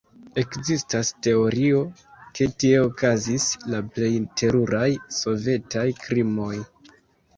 [0.41, 1.81] Ekzistas teorio,
[2.39, 4.11] ke tie okazis la plej
[4.43, 4.89] teruraj
[5.23, 6.53] sovetaj krimoj.